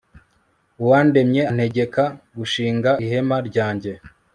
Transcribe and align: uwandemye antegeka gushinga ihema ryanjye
uwandemye 0.81 1.41
antegeka 1.51 2.03
gushinga 2.37 2.89
ihema 3.03 3.37
ryanjye 3.47 3.91